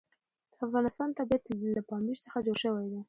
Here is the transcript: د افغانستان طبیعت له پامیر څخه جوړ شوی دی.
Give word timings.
د 0.51 0.53
افغانستان 0.65 1.09
طبیعت 1.19 1.43
له 1.75 1.81
پامیر 1.89 2.17
څخه 2.25 2.37
جوړ 2.45 2.57
شوی 2.63 2.85
دی. 2.91 2.99